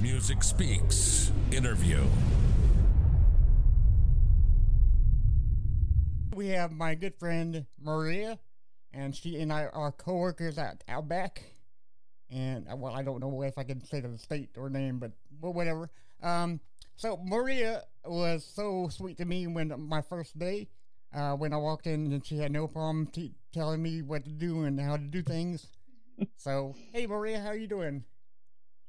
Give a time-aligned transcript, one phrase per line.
[0.00, 2.02] Music Speaks interview.
[6.34, 8.38] We have my good friend Maria,
[8.92, 11.44] and she and I are co-workers at Outback.
[12.30, 15.12] And uh, well, I don't know if I can say the state or name, but
[15.40, 15.90] well, whatever.
[16.22, 16.60] Um,
[16.96, 20.68] so Maria was so sweet to me when my first day,
[21.14, 24.30] uh, when I walked in, and she had no problem t- telling me what to
[24.30, 25.66] do and how to do things.
[26.36, 28.04] so hey, Maria, how you doing?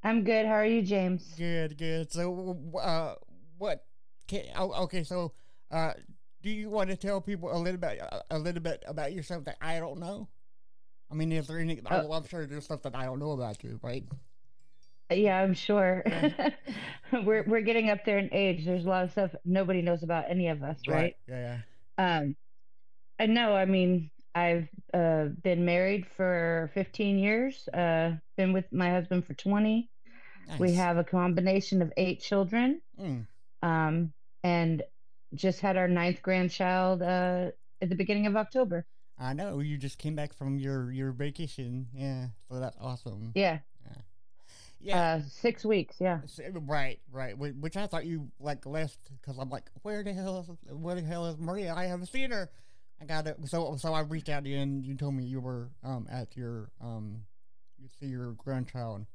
[0.05, 0.45] I'm good.
[0.45, 1.33] How are you, James?
[1.35, 2.11] Good, good.
[2.11, 3.15] So, uh,
[3.57, 3.83] what?
[4.27, 5.33] Can, oh, okay, so,
[5.71, 5.93] uh,
[6.43, 9.57] do you want to tell people a little bit, a little bit about yourself that
[9.59, 10.29] I don't know?
[11.11, 11.79] I mean, is there any?
[11.79, 14.03] Uh, well, I'm sure there's stuff that I don't know about you, right?
[15.11, 16.03] Yeah, I'm sure.
[17.11, 18.65] We're we're getting up there in age.
[18.65, 21.15] There's a lot of stuff nobody knows about any of us, right?
[21.27, 21.59] Yeah,
[21.97, 22.35] yeah, Um,
[23.19, 23.55] I know.
[23.55, 27.67] I mean, I've uh, been married for 15 years.
[27.69, 29.89] Uh, been with my husband for 20.
[30.47, 30.57] Yeah.
[30.59, 32.81] We have a combination of eight children.
[32.99, 33.25] Mm,
[33.61, 34.83] Um, and
[35.33, 37.51] just had our ninth grandchild uh,
[37.81, 38.85] at the beginning of October.
[39.17, 41.87] I know you just came back from your your vacation.
[41.93, 43.31] Yeah, so that's awesome.
[43.33, 43.59] Yeah,
[44.81, 44.97] Yeah.
[45.15, 45.95] uh, six weeks.
[45.99, 46.19] Yeah.
[46.53, 47.35] Right, right.
[47.37, 51.01] Which I thought you like left because I'm like, where the hell is where the
[51.01, 51.73] hell is Maria?
[51.73, 52.49] I haven't seen her.
[53.01, 53.37] I got it.
[53.45, 56.37] So so I reached out to you and you told me you were um at
[56.37, 57.23] your um
[57.79, 59.05] you see your grandchild.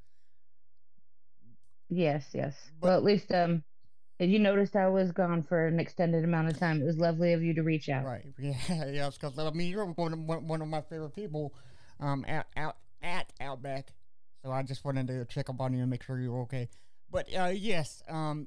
[1.91, 2.55] Yes, yes.
[2.81, 3.63] But- well, at least um,
[4.19, 6.81] if you noticed I was gone for an extended amount of time.
[6.81, 8.05] It was lovely of you to reach out.
[8.05, 8.25] Right.
[8.39, 8.55] Yeah.
[8.91, 9.19] Yes.
[9.19, 11.53] Because I mean you're one of, one of my favorite people
[11.99, 13.93] um at out at Outback.
[14.45, 16.69] So I just wanted to check up on you and make sure you're okay.
[17.11, 18.47] But uh, yes, um,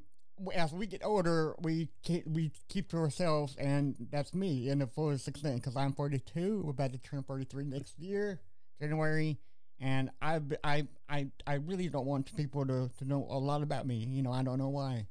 [0.56, 4.88] as we get older, we ke- we keep to ourselves, and that's me in the
[4.88, 5.56] fullest extent.
[5.58, 8.40] Because I'm 42, we're about to turn 43 next year,
[8.80, 9.38] January,
[9.80, 13.86] and I, I, I, I really don't want people to to know a lot about
[13.86, 13.96] me.
[14.10, 15.08] You know, I don't know why.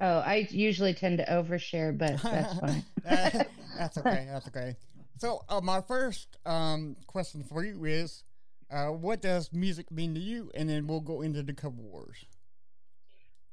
[0.00, 2.84] Oh, I usually tend to overshare, but that's fine.
[3.04, 3.48] That-
[3.78, 4.26] that's okay.
[4.30, 4.76] That's okay.
[5.18, 8.24] So, uh, my first um, question for you is,
[8.70, 10.50] uh, what does music mean to you?
[10.54, 12.24] And then we'll go into the cover wars.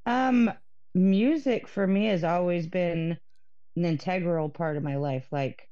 [0.05, 0.51] Um,
[0.93, 3.17] music for me has always been
[3.75, 5.27] an integral part of my life.
[5.31, 5.69] Like,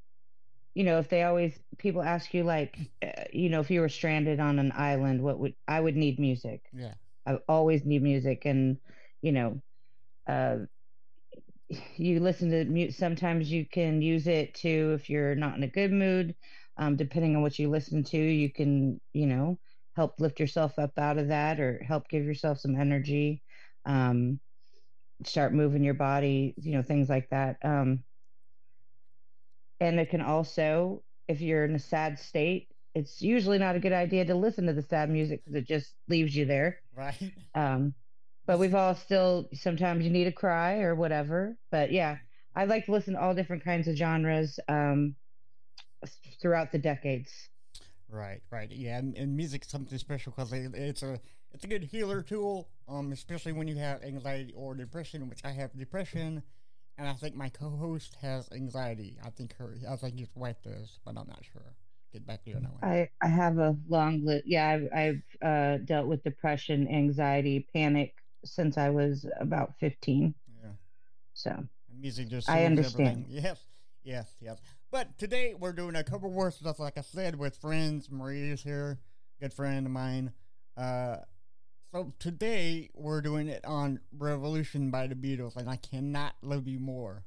[0.76, 3.88] you know, if they always people ask you like, uh, you know, if you were
[3.88, 6.60] stranded on an island, what would I would need music.
[6.74, 6.92] Yeah.
[7.26, 8.76] I always need music, and
[9.22, 9.62] you know,
[10.28, 10.56] uh,
[11.96, 12.92] you listen to mute.
[12.92, 16.34] Sometimes you can use it to if you're not in a good mood.
[16.76, 19.58] Um, depending on what you listen to, you can, you know,
[19.94, 23.42] help lift yourself up out of that, or help give yourself some energy.
[23.86, 24.40] Um,
[25.24, 27.56] start moving your body, you know, things like that.
[27.64, 28.04] Um,
[29.80, 33.92] and it can also, if you're in a sad state, it's usually not a good
[33.92, 36.80] idea to listen to the sad music because it just leaves you there.
[36.94, 37.16] Right.
[37.54, 37.94] Um,
[38.46, 41.56] but we've all still sometimes you need a cry or whatever.
[41.70, 42.18] But yeah,
[42.54, 45.16] I like to listen to all different kinds of genres um,
[46.40, 47.30] throughout the decades.
[48.08, 48.40] Right.
[48.50, 48.70] Right.
[48.70, 48.98] Yeah.
[48.98, 51.18] And, and music's something special because it, it's a
[51.52, 52.68] it's a good healer tool.
[52.88, 56.42] Um, especially when you have anxiety or depression, which I have depression,
[56.98, 59.18] and I think my co-host has anxiety.
[59.24, 59.74] I think her.
[59.88, 61.74] I think his wife does, but I'm not sure.
[62.12, 62.82] Get back to you on that one.
[62.82, 64.44] I, I have a long list.
[64.46, 68.14] Yeah, I've, I've uh, dealt with depression, anxiety, panic
[68.44, 70.34] since I was about 15.
[70.62, 70.70] yeah.
[71.34, 73.26] So And music just I understand.
[73.26, 73.26] everything.
[73.44, 73.60] Yes,
[74.04, 74.58] yes, yes.
[74.90, 78.08] But today we're doing a couple more stuff, like I said, with friends.
[78.10, 79.00] Maria's here,
[79.40, 80.32] good friend of mine.
[80.76, 81.16] Uh,
[81.92, 86.78] so today we're doing it on "Revolution" by the Beatles, and I cannot love you
[86.80, 87.24] more.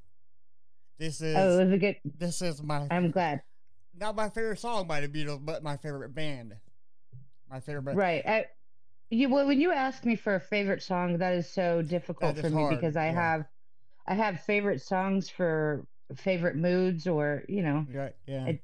[0.98, 1.96] This oh, is oh, it was a good.
[2.18, 3.42] this is my I'm glad.
[3.96, 6.56] not my favorite song by the Beatles, but my favorite band.
[7.50, 7.98] My favorite band.
[7.98, 8.26] Right.
[8.26, 8.46] I,
[9.10, 12.50] you well, when you ask me for a favorite song, that is so difficult for
[12.50, 13.14] me hard, because I yeah.
[13.14, 13.46] have,
[14.08, 15.86] I have favorite songs for
[16.16, 17.86] favorite moods or you know.
[17.92, 18.16] Right.
[18.28, 18.46] Yeah.
[18.46, 18.62] I-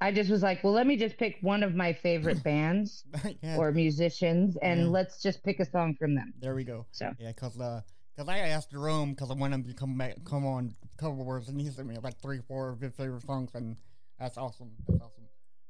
[0.00, 3.04] I just was like, well, let me just pick one of my favorite bands
[3.42, 3.56] yeah.
[3.56, 4.86] or musicians, and Yeah.
[4.88, 6.34] let's just pick a song from them.
[6.38, 6.86] There we go.
[6.92, 7.80] So Yeah, cause uh,
[8.16, 11.48] cause I asked Jerome because I want him to come back, come on cover wars,
[11.48, 13.76] and he sent me like three, four of his favorite songs, and
[14.18, 14.72] that's awesome.
[14.86, 15.24] That's awesome.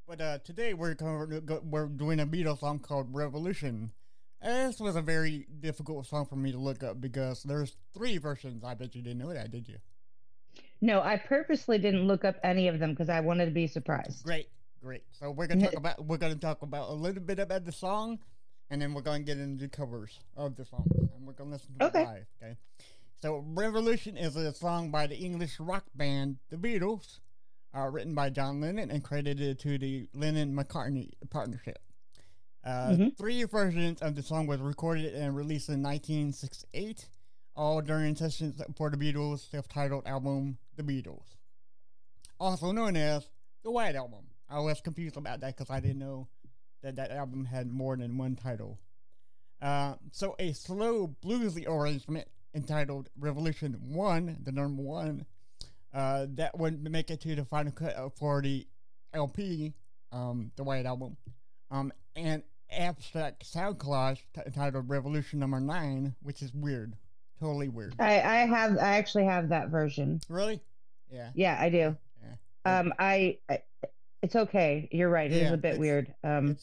[0.08, 3.93] But uh, today we're cover- we're doing a Beatles song called Revolution.
[4.43, 8.62] This was a very difficult song for me to look up because there's three versions.
[8.64, 9.78] I bet you didn't know that, did you?
[10.81, 14.25] No, I purposely didn't look up any of them because I wanted to be surprised.
[14.25, 14.49] Great,
[14.82, 15.05] great.
[15.12, 18.19] So we're gonna talk about we're gonna talk about a little bit about the song,
[18.70, 20.87] and then we're gonna get into the covers of the song,
[21.17, 22.02] and we're gonna listen to Okay.
[22.02, 22.26] it live.
[22.43, 22.56] Okay.
[23.23, 27.20] So Revolution is a song by the English rock band The Beatles,
[27.75, 31.78] uh, written by John Lennon and credited to the Lennon McCartney partnership.
[32.62, 33.17] Uh, Mhm.
[33.17, 37.08] Three versions of the song was recorded and released in 1968,
[37.55, 41.25] all during sessions for the Beatles' self-titled album The Beatles,
[42.38, 43.28] also known as
[43.64, 44.26] the White Album.
[44.49, 46.28] I was confused about that because I didn't know
[46.82, 48.78] that that album had more than one title.
[49.61, 55.26] Uh, so a slow bluesy arrangement entitled Revolution One, the number one,
[55.94, 58.67] uh, that would make it to the final cut for the
[59.14, 59.75] LP,
[60.12, 61.17] um, the White Album,
[61.70, 66.94] um, and abstract sound collage t- entitled Revolution Number Nine, which is weird,
[67.41, 67.94] totally weird.
[67.99, 70.21] I, I have I actually have that version.
[70.29, 70.61] Really?
[71.11, 71.31] Yeah.
[71.35, 71.97] Yeah, I do.
[72.23, 72.79] Yeah.
[72.81, 73.62] Um, I, I
[74.23, 74.88] it's okay.
[74.91, 75.31] You're right.
[75.31, 76.12] It is Yeah, a bit weird.
[76.25, 76.56] Um,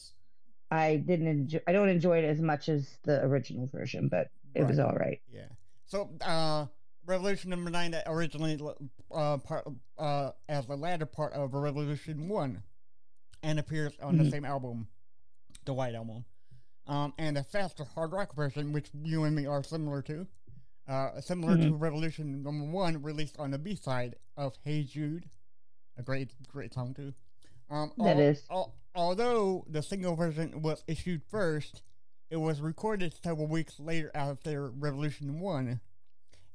[0.70, 1.60] I didn't enjoy.
[1.66, 5.20] I don't enjoy it as much as the original version, but it was all right.
[5.32, 5.46] Yeah.
[5.86, 6.66] So, uh,
[7.06, 8.58] Revolution number nine that originally
[9.14, 9.66] uh, part
[9.98, 12.62] uh, as the latter part of Revolution one,
[13.42, 14.30] and appears on the Mhm.
[14.30, 14.88] same album,
[15.66, 16.24] the White Album,
[16.86, 20.26] um, and a faster hard rock version, which you and me are similar to,
[20.88, 25.24] uh, similar to Revolution number one, released on the B side of Hey Jude,
[25.96, 27.12] a great great song too.
[27.70, 28.42] Um, That al- is.
[28.50, 31.82] al- although the single version was issued first,
[32.30, 35.80] it was recorded several weeks later after Revolution 1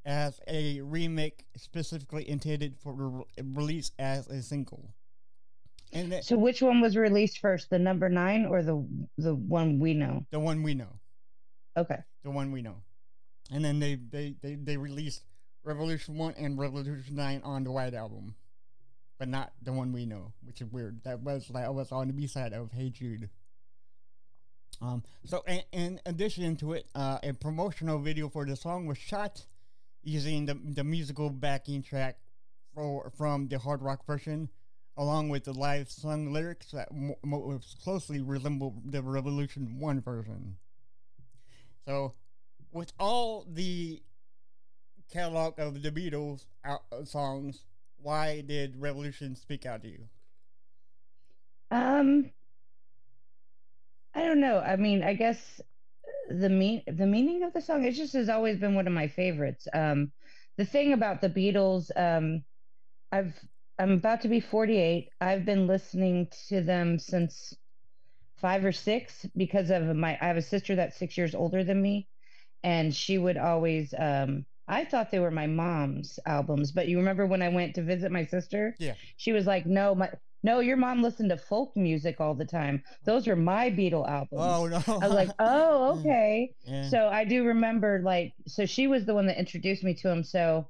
[0.06, 4.94] as a remake specifically intended for re- release as a single.
[5.92, 8.86] And So which one was released first, the number nine or the
[9.18, 10.26] the one we know?
[10.30, 11.00] the one we know.
[11.76, 11.98] Okay.
[12.24, 12.76] The one we know.
[13.52, 15.24] And then they, they, they, they released
[15.64, 18.36] Revolution 1 and Revolution 9 on the White Album.
[19.18, 21.04] But not the one we know, which is weird.
[21.04, 23.30] That was that was on the B side of Hey Jude.
[24.82, 28.98] Um, so in, in addition to it, uh, a promotional video for the song was
[28.98, 29.46] shot
[30.04, 32.18] using the, the musical backing track
[32.74, 34.50] for, from the hard rock version,
[34.96, 36.88] along with the live sung lyrics that
[37.24, 40.56] most closely resemble the Revolution 1 version.
[41.86, 42.14] So,
[42.72, 44.02] with all the
[45.12, 47.64] catalog of the Beatles out, uh, songs,
[48.02, 50.10] why did Revolution speak out to you?
[51.72, 52.32] Um,
[54.14, 54.60] I don't know.
[54.60, 55.62] I mean, I guess
[56.30, 59.08] the mean the meaning of the song it just has always been one of my
[59.08, 59.68] favorites.
[59.74, 60.12] Um,
[60.58, 62.44] the thing about the Beatles, um,
[63.12, 63.34] I've
[63.80, 65.10] I'm about to be 48.
[65.22, 67.56] I've been listening to them since
[68.42, 71.82] five or six because of my I have a sister that's six years older than
[71.82, 72.08] me,
[72.64, 74.46] and she would always um.
[74.72, 78.12] I thought they were my mom's albums, but you remember when I went to visit
[78.12, 78.76] my sister?
[78.78, 78.94] Yeah.
[79.18, 80.12] She was like, "No, my
[80.42, 82.84] no, your mom listened to folk music all the time.
[83.04, 84.42] Those are my Beatle albums.
[84.42, 85.00] Oh no!
[85.00, 86.54] I was like, oh, okay.
[86.66, 86.88] yeah.
[86.90, 90.24] So I do remember, like, so she was the one that introduced me to him.
[90.24, 90.70] So,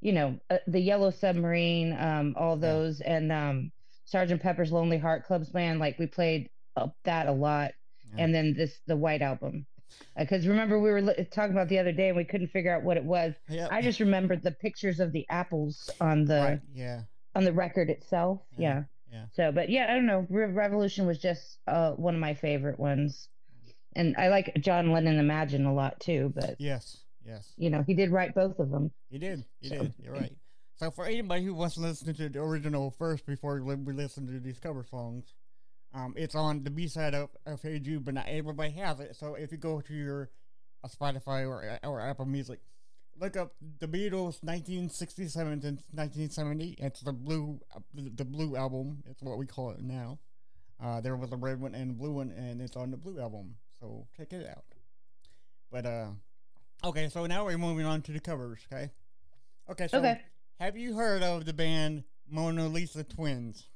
[0.00, 3.70] you know, uh, the Yellow Submarine, um, all those, and um,
[4.06, 5.78] Sergeant Pepper's Lonely Heart Clubs Band.
[5.78, 7.72] Like, we played uh, that a lot.
[8.14, 8.24] Yeah.
[8.24, 9.66] And then this, the White Album.
[10.18, 12.82] Because remember, we were li- talking about the other day and we couldn't figure out
[12.82, 13.34] what it was.
[13.48, 13.68] Yep.
[13.72, 16.60] I just remembered the pictures of the apples on the right.
[16.74, 17.02] Yeah.
[17.34, 18.40] on the record itself.
[18.56, 19.26] Yeah, Yeah.
[19.34, 20.26] So, but yeah, I don't know.
[20.30, 23.28] Re- Revolution was just uh, one of my favorite ones,
[23.94, 26.32] and I like John Lennon Imagine a lot too.
[26.34, 26.98] But Yes.
[27.24, 27.52] Yes.
[27.56, 28.90] you know, he did write both of them.
[29.10, 29.44] He did.
[29.60, 29.94] He So- did.
[29.98, 30.32] You're right.
[30.76, 34.38] So for anybody who wants to listen to the original first before we listen to
[34.40, 35.24] these cover songs,
[35.96, 39.16] um, it's on the B side of, of Hey Jude, but not everybody has it.
[39.16, 40.30] So if you go to your
[40.84, 42.60] uh, Spotify or or Apple Music,
[43.18, 46.76] look up the Beatles 1967 to 1970.
[46.78, 49.02] It's the blue uh, the the blue album.
[49.06, 50.18] It's what we call it now.
[50.82, 53.18] Uh, there was a red one and a blue one, and it's on the blue
[53.18, 53.54] album.
[53.80, 54.64] So check it out.
[55.72, 56.08] But uh,
[56.84, 57.08] okay.
[57.08, 58.60] So now we're moving on to the covers.
[58.70, 58.90] Okay.
[59.70, 59.88] Okay.
[59.88, 60.20] So Okay.
[60.60, 63.66] have you heard of the band Mona Lisa Twins?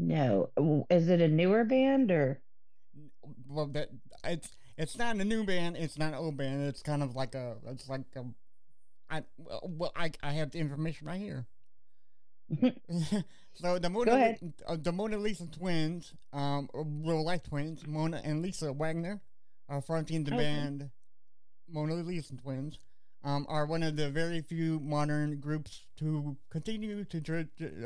[0.00, 2.40] No, is it a newer band or?
[3.48, 3.90] Well, that
[4.24, 5.76] it's it's not a new band.
[5.76, 6.62] It's not an old band.
[6.66, 7.56] It's kind of like a.
[7.66, 8.24] It's like a.
[9.10, 11.46] I well, I I have the information right here.
[13.54, 14.36] so the Mona.
[14.66, 19.20] Uh, the Mona Lisa twins, um, real life twins, Mona and Lisa Wagner,
[19.68, 20.42] are fronting the Okay.
[20.44, 20.90] band
[21.68, 22.78] Mona Lisa twins.
[23.22, 27.18] Um, are one of the very few modern groups to continue to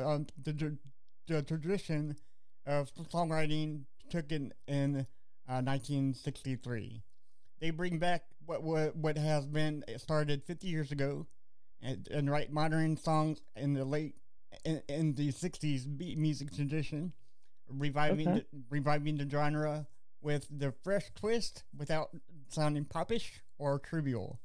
[0.01, 0.77] uh, the,
[1.27, 2.17] the, tradition
[2.67, 5.07] of songwriting taken in
[5.49, 7.03] uh, 1963.
[7.61, 11.27] They bring back what, what what has been started 50 years ago,
[11.81, 14.15] and, and write modern songs in the late
[14.65, 17.13] in, in the 60s beat music tradition,
[17.69, 18.45] reviving Okay.
[18.53, 19.87] the, reviving the genre
[20.21, 22.11] with the fresh twist without
[22.49, 24.41] sounding popish or trivial.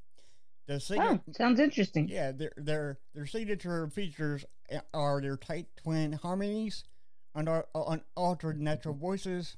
[0.67, 2.07] The singer, Oh, sounds interesting.
[2.09, 4.45] yeah, their their their signature features
[4.93, 6.83] are their tight twin harmonies,
[7.35, 9.57] and under, unaltered natural voices,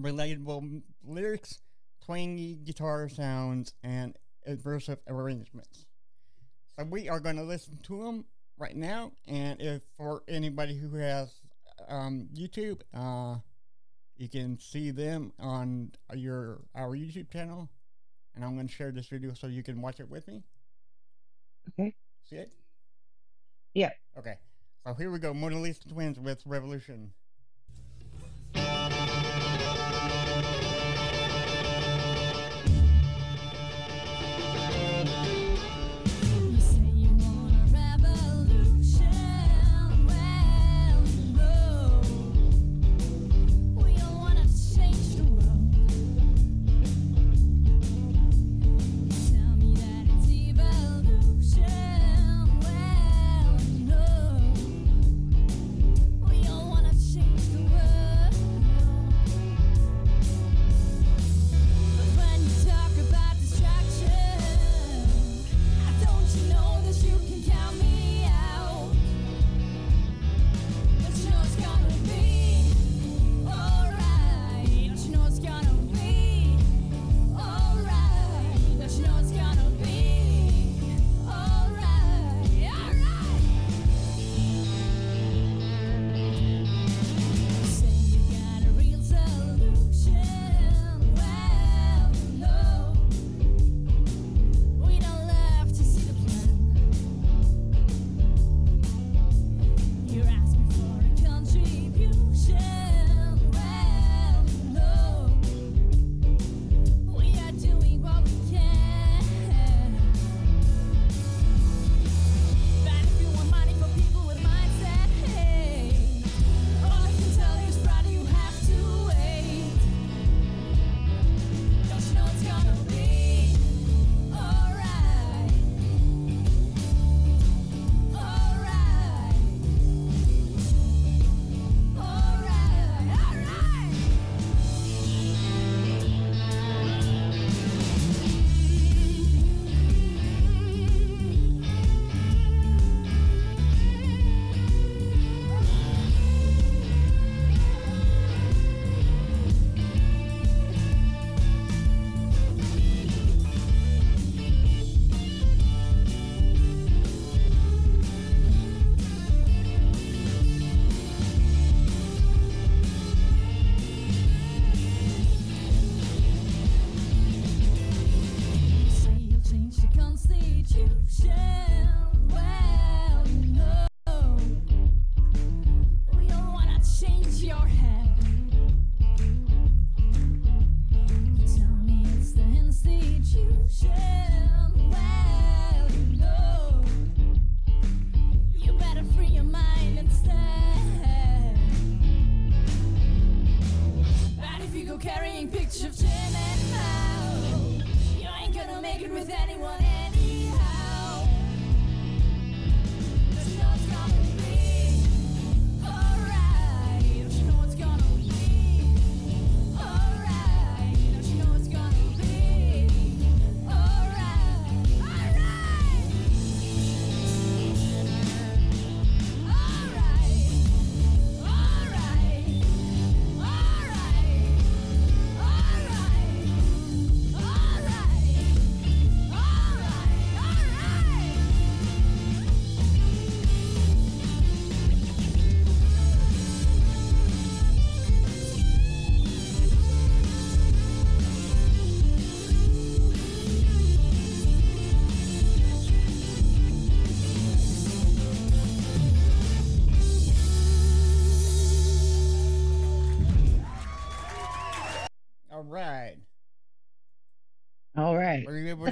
[0.00, 1.60] relatable lyrics,
[2.04, 4.16] twangy guitar sounds, and
[4.48, 5.86] immersive arrangements.
[6.76, 8.24] So we are going to listen to them
[8.58, 11.32] right now, and if for anybody who has
[11.88, 13.36] um, YouTube, uh,
[14.16, 17.68] you can see them on your our YouTube channel,
[18.34, 20.42] and I'm going to share this video so you can watch it with me.
[21.68, 21.94] Okay.
[22.28, 22.52] See it?
[23.74, 23.90] Yeah.
[24.18, 24.34] Okay.
[24.86, 25.32] So here we go.
[25.32, 27.12] Mona Lisa Twins with Revolution.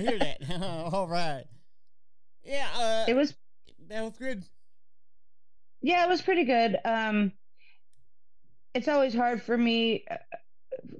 [0.00, 0.60] To hear that?
[0.92, 1.44] All right.
[2.44, 3.34] Yeah, uh, It was
[3.88, 4.44] that was good.
[5.82, 6.78] yeah, it was pretty good.
[6.84, 7.32] Um
[8.74, 10.16] it's always hard for me uh,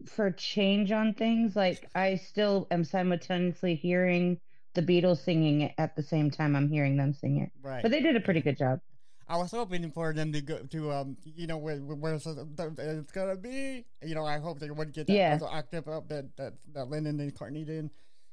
[0.07, 1.55] for change on things.
[1.57, 4.41] Like I still am simultaneously hearing
[4.75, 7.51] the Beatles singing it at the same time I'm hearing them sing it.
[7.63, 7.83] Right.
[7.83, 8.81] But they did a pretty good job.
[9.29, 13.37] I was hoping for them to go to um you know where where it's, gonna
[13.37, 15.39] be you know I hope they would get that Yeah.
[15.41, 17.91] octave up that that that Lennon and McCartney did,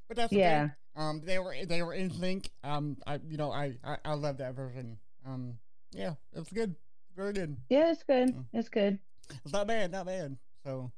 [0.07, 0.63] but that's Yeah.
[0.63, 0.73] okay.
[0.95, 2.49] Um, they were they were in sync.
[2.63, 4.97] Um, I you know I I, I love that version.
[5.25, 5.59] Um,
[5.91, 6.75] yeah, it's good,
[7.15, 7.57] very good.
[7.69, 8.29] Yeah, it's good.
[8.35, 8.45] Mm.
[8.53, 8.99] It's good.
[9.43, 10.37] It's not bad, not bad.
[10.63, 10.91] So,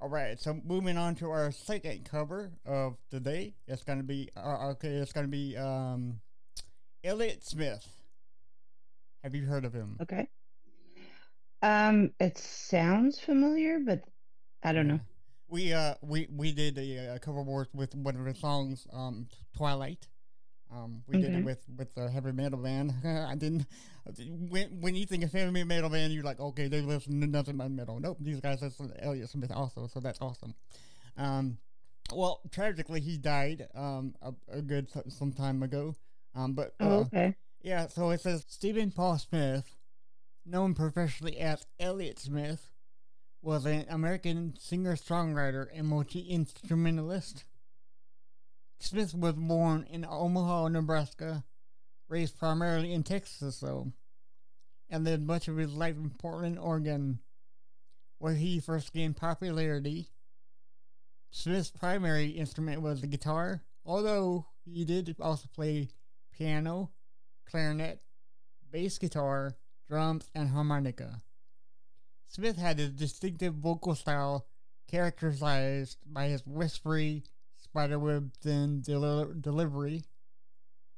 [0.00, 0.38] all right.
[0.38, 3.54] So moving on to our second cover of the day.
[3.66, 4.88] It's gonna be uh, okay.
[4.94, 6.20] It's gonna be um,
[7.02, 7.86] Elliott Smith.
[9.24, 9.96] Have you heard of him?
[10.00, 10.28] Okay.
[11.62, 14.02] Um, it sounds familiar, but
[14.62, 15.00] I don't know.
[15.50, 19.26] We uh we we did a, uh cover work with one of the songs um
[19.56, 20.06] Twilight.
[20.72, 22.94] Um, we did it with with the heavy metal band.
[23.04, 23.66] I didn't.
[24.48, 27.56] When when you think of heavy metal band, you're like, okay, they listen to nothing
[27.56, 27.98] but metal.
[27.98, 30.54] Nope, these guys listen to Elliott Smith also, so that's awesome.
[31.16, 31.58] Um,
[32.14, 35.96] well, tragically, he died um a, a good some time ago.
[36.36, 37.34] Um, but uh, Oh, okay.
[37.62, 39.74] yeah, so it says Stephen Paul Smith,
[40.46, 42.69] known professionally as Elliott Smith,
[43.42, 47.44] was an American singer songwriter and multi instrumentalist.
[48.78, 51.44] Smith was born in Omaha, Nebraska,
[52.08, 53.92] raised primarily in Texas, though,
[54.88, 57.20] and lived much of his life in Portland, Oregon,
[58.18, 60.08] where he first gained popularity.
[61.30, 65.88] Smith's primary instrument was the guitar, although he did also play
[66.32, 66.90] piano,
[67.46, 68.00] clarinet,
[68.70, 69.56] bass guitar,
[69.88, 71.22] drums, and harmonica.
[72.30, 74.46] Smith had a distinctive vocal style
[74.86, 77.24] characterized by his whispery,
[77.56, 80.04] spiderweb thin del- delivery,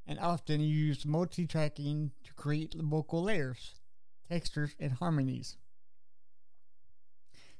[0.06, 3.76] and often used multi tracking to create vocal layers,
[4.28, 5.56] textures, and harmonies.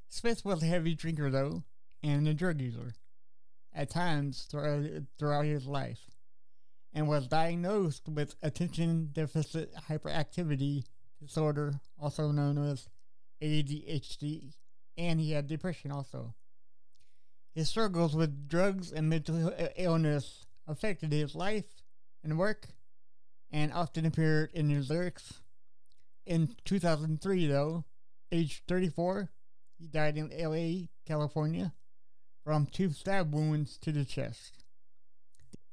[0.07, 1.65] Smith was a heavy drinker, though,
[2.03, 2.93] and a drug user,
[3.73, 6.11] at times throughout his life
[6.93, 10.85] and was diagnosed with attention deficit hyperactivity
[11.19, 12.87] disorder, also known as
[13.43, 14.55] ADHD,
[14.97, 16.35] and he had depression also.
[17.55, 21.83] His struggles with drugs and mental uh, illness affected his life
[22.25, 22.69] and work
[23.51, 25.41] and often appeared in his lyrics.
[26.25, 27.85] In 2003, though,
[28.31, 29.29] age 34,
[29.79, 31.75] he died in LA, California,
[32.45, 34.65] from two stab wounds to the chest.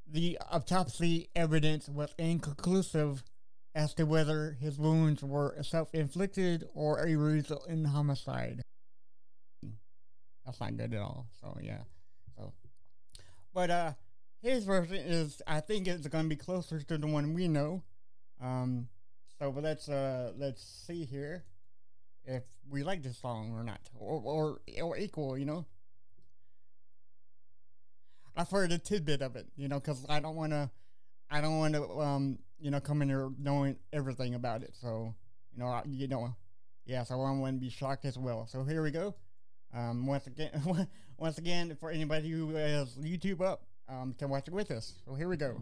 [0.06, 3.22] The autopsy evidence was inconclusive
[3.74, 8.62] as to whether his wounds were self inflicted or a result in homicide.
[10.44, 11.26] That's not good at all.
[11.40, 11.82] So yeah.
[12.36, 12.52] So
[13.54, 13.92] but uh
[14.42, 17.82] his version is I think it's gonna be closer to the one we know.
[18.40, 18.88] Um
[19.38, 21.44] so but let's uh let's see here
[22.24, 23.80] if we like this song or not.
[23.94, 25.66] Or or, or equal, you know.
[28.36, 30.70] I've heard a tidbit of it, you know, because I don't want to,
[31.30, 34.74] I don't want to, um, you know, coming here knowing everything about it.
[34.80, 35.14] So,
[35.52, 36.34] you know, I, you know,
[36.86, 37.04] yeah.
[37.04, 38.46] So I to be shocked as well.
[38.46, 39.14] So here we go.
[39.74, 40.50] Um, once again,
[41.18, 44.94] once again, for anybody who has YouTube up, um, can watch it with us.
[45.04, 45.56] So here we go.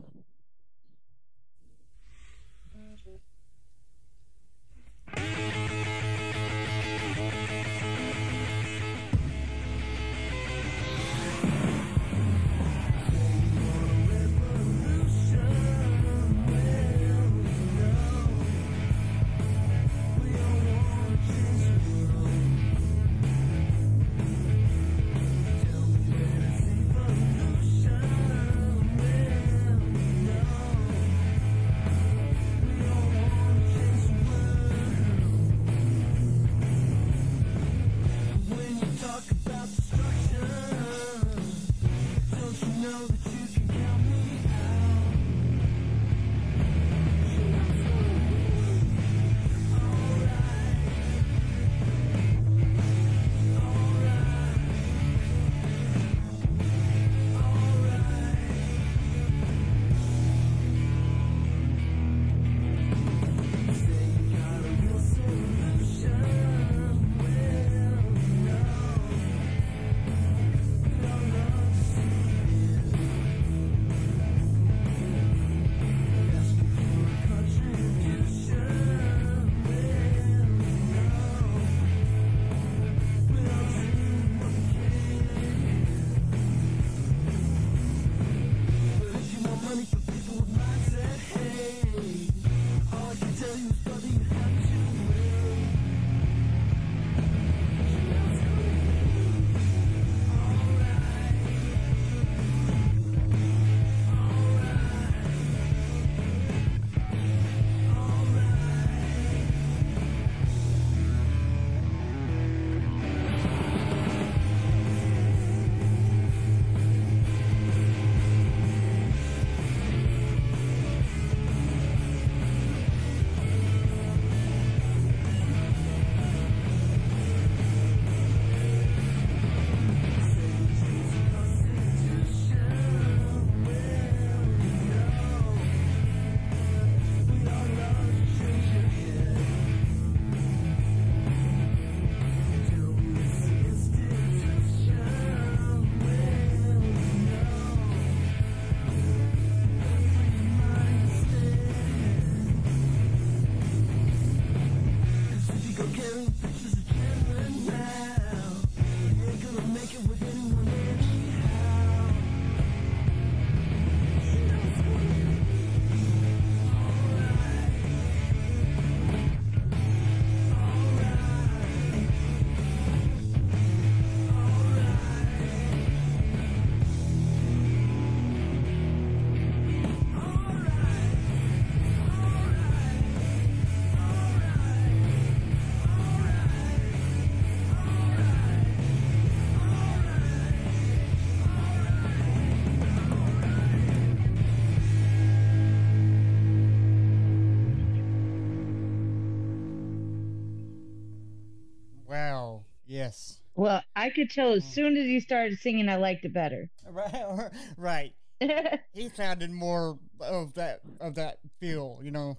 [203.09, 203.41] Yes.
[203.55, 204.73] Well, I could tell as Mm.
[204.75, 206.69] soon as he started singing, I liked it better.
[206.91, 207.51] Right.
[207.77, 208.13] Right.
[208.93, 212.39] He sounded more of that of that feel, you know.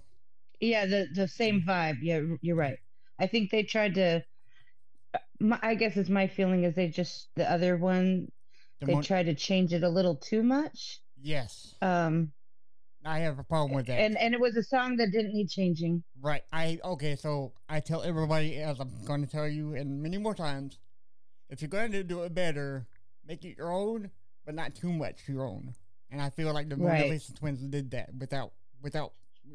[0.60, 1.96] yeah, the the same vibe.
[2.02, 2.78] Yeah, you're right.
[3.18, 4.22] I think they tried to.
[5.14, 8.28] uh, My, I guess it's my feeling is they just the other one
[8.80, 11.00] The they mon- tried to change it a little too much.
[11.20, 11.74] yes.
[11.82, 12.32] Um,
[13.04, 13.98] I have a problem with that.
[14.00, 16.02] and and it was a song that didn't need changing.
[16.20, 16.42] Right.
[16.52, 17.16] I okay.
[17.16, 20.78] So I tell everybody, as I'm going to tell you, and many more times,
[21.48, 22.86] if you're going to do it better,
[23.26, 24.10] make it your own,
[24.44, 25.74] but not too much your own.
[26.10, 27.08] And I feel like the Right.
[27.08, 29.12] Lisa twins did that without without.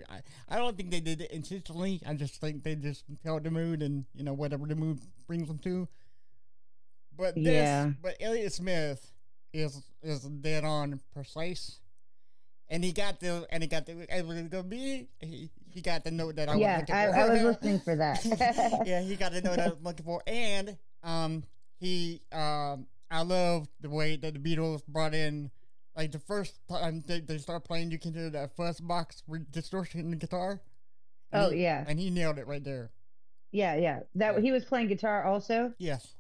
[0.10, 2.02] I, I don't think they did it intentionally.
[2.06, 5.48] I just think they just felt the mood and you know whatever the mood brings
[5.48, 5.88] them to.
[7.16, 7.92] But this, Yeah.
[8.02, 9.12] but Elliott Smith
[9.54, 11.80] is is dead on precise.
[12.70, 16.04] And he got the and he got the it was gonna be he, he got
[16.04, 17.16] the note that I yeah, was looking I, for.
[17.18, 18.82] I was listening for that.
[18.88, 21.44] yeah, he got the note I was looking for, and um,
[21.80, 25.52] he um, I love the way that the Beatles brought in
[25.96, 29.46] like the first time they, they start playing, you can hear that fuzz box re-
[29.52, 30.60] distortion in the guitar.
[31.32, 31.86] Oh, he- yeah.
[31.88, 32.90] and he nailed it right there.
[33.52, 34.00] yeah, yeah.
[34.16, 35.72] That he was playing guitar also.
[35.78, 36.16] Yes,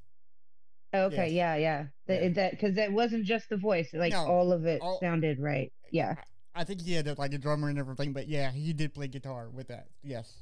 [0.94, 1.32] Okay, Yes.
[1.32, 1.86] yeah, yeah.
[2.08, 2.30] That Yeah.
[2.30, 3.90] that because that wasn't just the voice.
[3.94, 5.74] Like No, all of it all- sounded right.
[5.92, 6.16] Yeah.
[6.56, 9.50] I think he had like a drummer and everything, but yeah, he did play guitar
[9.50, 9.88] with that.
[10.04, 10.34] Yes.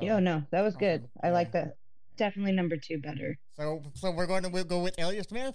[0.00, 1.02] So- Oh no, that was good.
[1.02, 1.20] awesome.
[1.22, 1.76] I like that.
[2.16, 3.38] Definitely number two better.
[3.56, 5.54] So, so we're going to we'll go with Elliott Smith.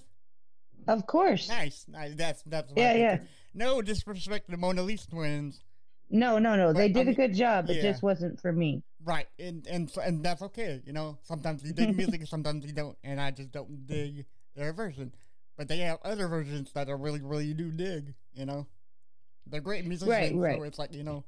[0.88, 1.48] Of course.
[1.50, 2.16] Nice, nice.
[2.16, 2.72] That's that's.
[2.76, 3.18] Yeah, yeah.
[3.54, 5.64] No disrespect to the Mona Lisa twins.
[6.10, 6.74] No, no, no.
[6.74, 7.66] They But, I did a good job.
[7.70, 7.76] yeah.
[7.76, 8.84] It just wasn't for me.
[9.04, 10.82] Right, and and and that's okay.
[10.86, 14.26] You know, sometimes you dig music, sometimes you don't, and I just don't dig
[14.56, 15.14] their version.
[15.58, 18.14] But they have other versions that I really, really do dig.
[18.34, 18.68] You know,
[19.48, 20.34] they're great musicians.
[20.34, 20.58] right.
[20.58, 21.24] So it's like you know,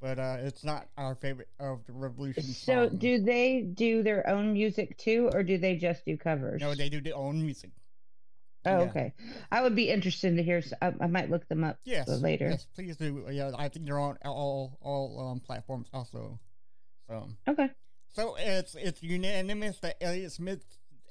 [0.00, 2.42] but uh, it's not our favorite of the Revolution.
[2.42, 2.98] So songs.
[2.98, 6.60] do they do their own music too, or do they just do covers?
[6.60, 7.70] no, they do their own music.
[8.64, 8.90] Oh, yeah.
[8.90, 9.14] okay.
[9.50, 10.62] I would be interested to hear.
[10.80, 12.50] I might look them up Yes, later.
[12.50, 13.26] Yes, please do.
[13.30, 16.38] Yeah, I think they're on all all um, platforms also.
[17.08, 17.28] So.
[17.48, 17.70] Okay.
[18.12, 20.64] So it's it's unanimous that Elliott Smith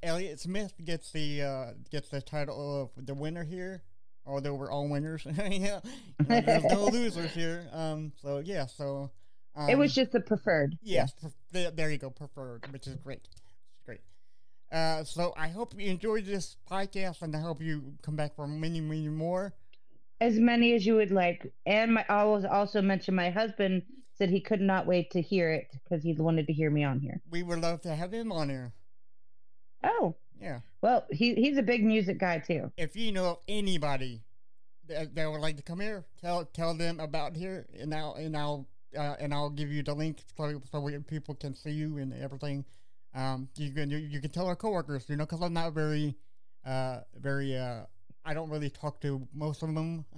[0.04, 3.84] Elliott Smith gets the uh, gets the title of the winner here.
[4.26, 5.80] Although we're all winners, yeah,
[6.20, 7.68] there's no losers here.
[7.74, 9.12] Um, so yeah, so
[9.56, 10.78] um, it was just the preferred.
[10.84, 13.28] yes, pref- there, there you go, preferred, which is great,
[13.86, 14.02] great.
[14.72, 18.48] Uh, so I hope you enjoyed this podcast, and I hope you come back for
[18.48, 19.54] many, many more.
[20.20, 21.52] As many as you would like.
[21.66, 23.82] And my I was also mentioned my husband
[24.18, 27.00] said he could not wait to hear it because he wanted to hear me on
[27.00, 27.20] here.
[27.32, 28.72] We would love to have him on here.
[29.84, 30.60] Oh, Yeah.
[30.82, 32.72] well, he he's a big music guy too.
[32.78, 34.24] if you know anybody
[34.88, 38.36] that, that would like to come here, tell tell them about here, and I'll and
[38.36, 41.98] I'll uh, and I'll give you the link so so we, people can see you
[41.98, 42.66] and everything.
[43.14, 46.16] Um, you can you, you can tell our coworkers, you know, because I'm not very,
[46.66, 47.82] uh, very uh,
[48.26, 50.06] I don't really talk to most of them.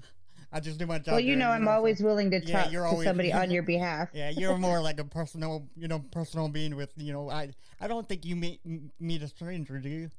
[0.55, 1.13] I just do my job.
[1.13, 3.63] Well, you know, I'm always willing to Yeah, talk you're to always- somebody on your
[3.73, 4.09] behalf.
[4.13, 7.49] Yeah, you're more like a personal, you know, personal being with, you know, I
[7.81, 8.61] I don't think you meet
[8.99, 10.09] meet a stranger, do you?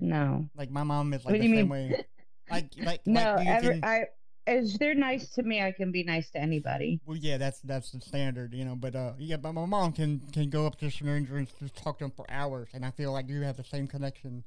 [0.00, 1.68] No, Like my mom is like What the same mean?
[1.68, 2.04] way.
[2.50, 3.34] Like like no.
[3.36, 4.04] like Ever, can- I
[4.46, 6.98] as they're nice to me, I can be nice to anybody.
[7.04, 8.74] Well, yeah, that's that's the standard, you know.
[8.74, 11.98] But uh, yeah, but my mom can can go up to strangers and just talk
[11.98, 14.44] to them for hours, and I feel like you have the same connection.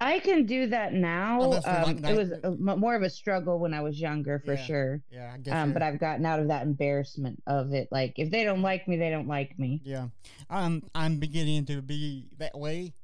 [0.00, 1.52] I can do that now.
[1.64, 4.64] Um, it was a, more of a struggle when I was younger, for Yeah.
[4.64, 5.02] sure.
[5.10, 5.54] Yeah, I guess.
[5.54, 7.88] Um, but I've gotten out of that embarrassment of it.
[7.90, 9.80] Like, if they don't like me, they don't like me.
[9.84, 10.08] yeah,
[10.48, 12.94] I'm I'm beginning to be that way.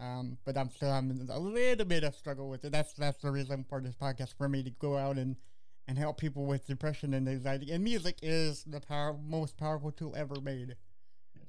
[0.00, 2.70] Um, but I'm still having a little bit of struggle with it.
[2.70, 5.34] That's that's the reason for this podcast for me to go out and
[5.88, 7.72] and help people with depression and anxiety.
[7.72, 10.76] And music is the power most powerful tool ever made.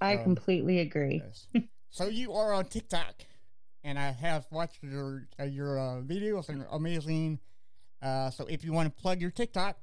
[0.01, 1.21] I completely agree.
[1.23, 1.63] Yes.
[1.91, 3.15] so you are on TikTok,
[3.83, 7.39] and I have watched your uh, your uh, videos and they're amazing.
[8.01, 9.77] Uh, so if you want to plug your TikTok.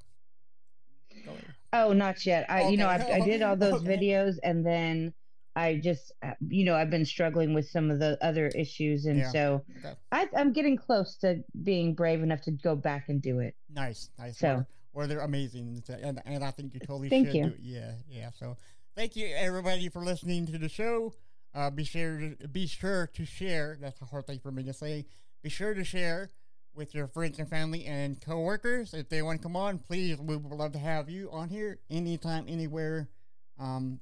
[1.73, 2.47] Oh, not yet.
[2.51, 3.97] I, you know, I, I did all those Okay.
[3.97, 5.13] videos, and then
[5.55, 9.19] I just, uh, you know, I've been struggling with some of the other issues, and
[9.19, 9.31] Yeah.
[9.31, 9.95] so Okay.
[10.13, 13.55] I, I'm getting close to being brave enough to go back and do it.
[13.71, 14.39] nice, nice.
[14.39, 17.43] So- Or, or they're amazing, and and I think you totally Thank should you.
[17.45, 17.61] do it.
[17.61, 18.31] Yeah, yeah.
[18.39, 18.57] So
[18.95, 21.13] thank you everybody for listening to the show.
[21.57, 23.79] Uh, be sure to, be sure to share.
[23.81, 25.07] That's a hard thing for me to say.
[25.43, 26.29] Be sure to share
[26.75, 28.93] with your friends and family and coworkers.
[28.93, 31.79] If they want to come on, please, we would love to have you on here
[31.91, 33.09] anytime, anywhere.
[33.59, 34.01] Um,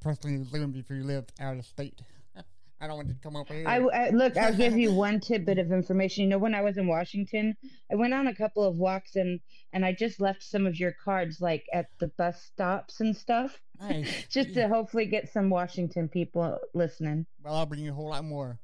[0.00, 2.00] personally Zoom if you live out of state.
[2.80, 3.68] I don't want to come over here.
[3.68, 4.36] I, I look.
[4.36, 6.24] I'll give you one tidbit of information.
[6.24, 7.56] You know, when I was in Washington,
[7.92, 9.38] I went on a couple of walks, and
[9.72, 13.60] and I just left some of your cards like at the bus stops and stuff.
[13.80, 14.26] Nice.
[14.28, 17.26] Just to hopefully get some Washington people listening.
[17.42, 18.58] Well, I'll bring you a whole lot more.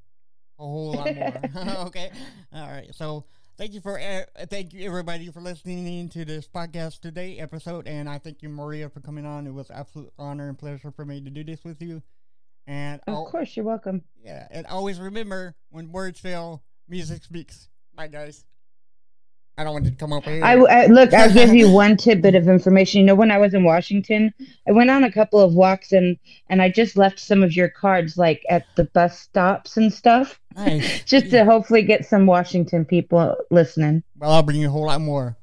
[0.59, 1.41] A whole lot more.
[1.87, 2.11] okay.
[2.53, 2.93] All right.
[2.93, 3.25] So
[3.57, 8.07] thank you for uh, thank you everybody for listening to this podcast today episode, and
[8.09, 9.47] I thank you Maria for coming on.
[9.47, 12.01] It was absolute honor and pleasure for me to do this with you.
[12.65, 14.03] And Of course, you're welcome.
[14.21, 17.69] yeah, and always remember when words fail, music speaks.
[17.95, 18.45] Bye, guys.
[19.57, 20.43] I don't want to come up here.
[20.43, 21.13] I, I look.
[21.13, 23.01] I'll give you one tidbit of information.
[23.01, 24.33] You know, when I was in Washington,
[24.67, 26.17] I went on a couple of walks and
[26.47, 30.39] and I just left some of your cards like at the bus stops and stuff,
[30.55, 31.03] nice.
[31.05, 34.03] just to hopefully get some Washington people listening.
[34.17, 35.35] Well, I'll bring you a whole lot more.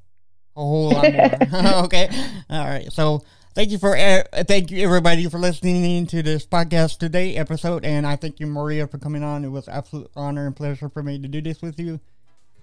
[0.55, 1.83] A whole lot more.
[1.85, 2.09] okay.
[2.49, 2.89] All right.
[2.93, 3.21] So
[3.53, 8.07] thank you for uh, thank you everybody for listening to this podcast today episode, and
[8.07, 9.43] I thank you Maria for coming on.
[9.43, 11.99] It was absolute honor and pleasure for me to do this with you.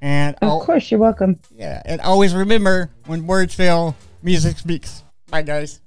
[0.03, 1.39] And Of course, you're welcome.
[1.57, 5.05] yeah, and always remember when words fail, music speaks.
[5.31, 5.81] Bye, guys.